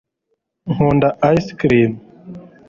[0.71, 1.91] nkunda ice cream